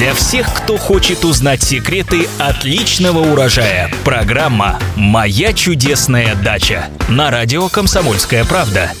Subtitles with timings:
[0.00, 3.90] Для всех, кто хочет узнать секреты отличного урожая.
[4.02, 8.92] Программа «Моя чудесная дача» на радио «Комсомольская правда».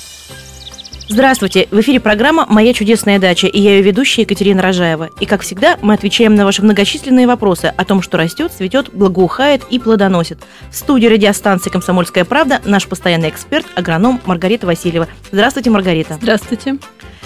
[1.08, 1.68] Здравствуйте!
[1.70, 5.08] В эфире программа «Моя чудесная дача» и я ее ведущая Екатерина Рожаева.
[5.20, 9.62] И, как всегда, мы отвечаем на ваши многочисленные вопросы о том, что растет, цветет, благоухает
[9.70, 10.40] и плодоносит.
[10.70, 15.08] В студии радиостанции «Комсомольская правда» наш постоянный эксперт, агроном Маргарита Васильева.
[15.32, 16.18] Здравствуйте, Маргарита.
[16.20, 16.76] Здравствуйте.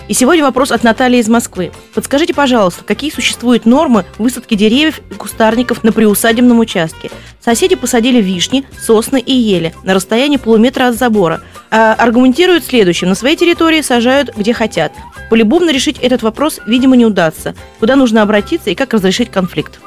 [0.07, 1.73] И сегодня вопрос от Натальи из Москвы.
[1.95, 7.11] Подскажите, пожалуйста, какие существуют нормы высадки деревьев и кустарников на приусадебном участке?
[7.41, 11.41] Соседи посадили вишни, сосны и ели на расстоянии полуметра от забора.
[11.71, 13.09] А аргументируют следующим.
[13.09, 14.93] На своей территории сажают где хотят.
[15.31, 17.55] Полюбовно решить этот вопрос, видимо, не удастся.
[17.81, 19.81] Куда нужно обратиться и как разрешить конфликт?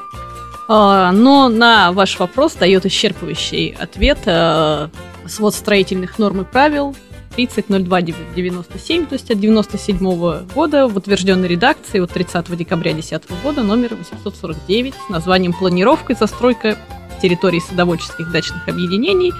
[0.68, 4.88] А, но на ваш вопрос дает исчерпывающий ответ э,
[5.26, 6.96] свод строительных норм и правил
[7.38, 13.94] 30.02.97, то есть от 97 года в утвержденной редакции от 30 декабря 2010 года номер
[13.94, 16.76] 849 с названием «Планировка и застройка
[17.22, 19.32] территорий садоводческих дачных объединений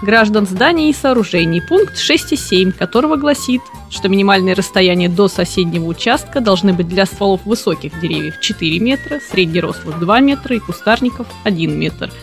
[0.00, 6.72] граждан зданий и сооружений», пункт 6.7, которого гласит, что минимальное расстояние до соседнего участка должны
[6.72, 12.10] быть для стволов высоких деревьев 4 метра, среднерослых 2 метра и кустарников 1 метр–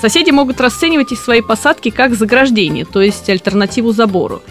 [0.00, 4.42] Соседи могут расценивать их свои посадки как заграждение, то есть альтернативу забору.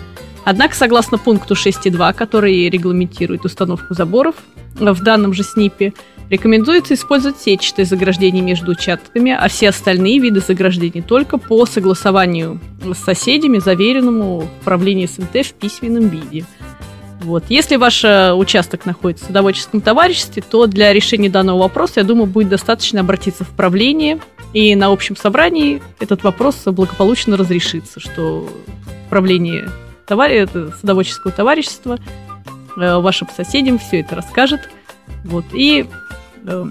[0.43, 4.35] Однако, согласно пункту 6.2, который регламентирует установку заборов
[4.75, 5.93] в данном же СНИПе,
[6.29, 12.97] рекомендуется использовать сетчатые заграждения между участками, а все остальные виды заграждений только по согласованию с
[12.97, 16.45] соседями, заверенному в правлении СНТ в письменном виде.
[17.21, 17.45] Вот.
[17.49, 22.27] Если ваш э, участок находится в садоводческом товариществе, то для решения данного вопроса, я думаю,
[22.27, 24.19] будет достаточно обратиться в правление–
[24.56, 28.50] и на общем собрании этот вопрос благополучно разрешится, что
[29.09, 29.70] правление
[30.06, 30.31] товар...
[30.80, 32.00] садоводческого товарищества
[32.78, 34.61] э, вашим соседям все это расскажет.
[35.26, 35.86] Вот, и
[36.45, 36.66] э,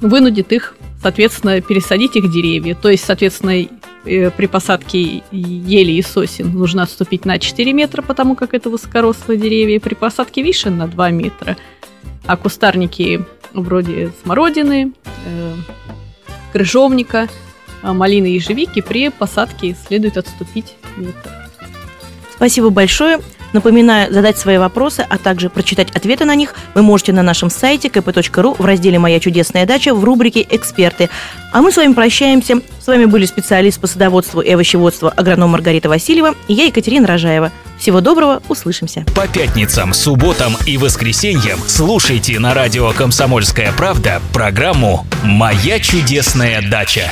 [0.00, 2.74] вынудит их, соответственно, пересадить их деревья.
[2.74, 3.68] То есть, соответственно,
[4.04, 9.38] э, при посадке ели и сосен нужно отступить на 4 метра, потому как это высокорослые
[9.38, 9.78] деревья.
[9.78, 11.56] При посадке вишен на 2 метра.
[12.26, 14.92] А кустарники вроде смородины,
[15.24, 15.54] э,
[16.56, 17.28] крыжовника,
[17.82, 21.30] а, малины и ежевики при посадке следует отступить метр.
[22.34, 23.20] Спасибо большое.
[23.52, 27.88] Напоминаю, задать свои вопросы, а также прочитать ответы на них вы можете на нашем сайте
[27.88, 31.10] kp.ru в разделе «Моя чудесная дача» в рубрике «Эксперты».
[31.52, 32.62] А мы с вами прощаемся.
[32.80, 37.52] С вами были специалист по садоводству и овощеводству агроном Маргарита Васильева и я, Екатерина Рожаева.
[37.78, 39.04] Всего доброго, услышимся.
[39.14, 47.04] По пятницам, субботам и воскресеньям слушайте на радио «Комсомольская правда» программу «Моя чудесная дача».